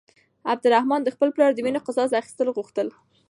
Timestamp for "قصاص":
1.87-2.11